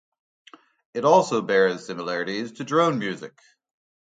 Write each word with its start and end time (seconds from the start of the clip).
It 0.95 1.05
also 1.05 1.43
bears 1.43 1.85
similarities 1.85 2.53
to 2.53 2.63
drone 2.63 2.97
music. 2.97 3.37